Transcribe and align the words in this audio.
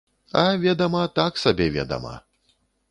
А, 0.43 0.45
ведама, 0.63 1.03
так 1.21 1.39
сабе, 1.43 1.65
ведама. 1.77 2.15